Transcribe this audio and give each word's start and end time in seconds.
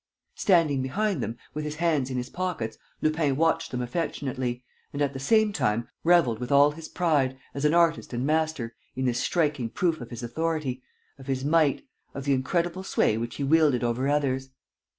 ."Standing 0.35 0.81
behind 0.81 1.21
them, 1.21 1.37
with 1.53 1.63
his 1.63 1.75
hands 1.75 2.09
in 2.09 2.17
his 2.17 2.31
pockets, 2.31 2.75
Lupin 3.03 3.35
watched 3.35 3.69
them 3.69 3.83
affectionately 3.83 4.63
and, 4.91 4.99
at 4.99 5.13
the 5.13 5.19
same 5.19 5.53
time, 5.53 5.87
revelled 6.03 6.39
with 6.39 6.51
all 6.51 6.71
his 6.71 6.89
pride, 6.89 7.37
as 7.53 7.65
an 7.65 7.75
artist 7.75 8.11
and 8.11 8.25
master, 8.25 8.73
in 8.95 9.05
this 9.05 9.19
striking 9.19 9.69
proof 9.69 10.01
of 10.01 10.09
his 10.09 10.23
authority, 10.23 10.81
of 11.19 11.27
his 11.27 11.45
might, 11.45 11.85
of 12.15 12.25
the 12.25 12.33
incredible 12.33 12.81
sway 12.83 13.15
which 13.15 13.35
he 13.35 13.43
wielded 13.43 13.83
over 13.83 14.07
others. 14.07 14.49